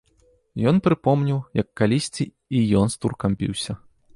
[0.71, 2.25] Ён прыпомніў, як калісьці
[2.61, 3.73] і ён з туркам біўся.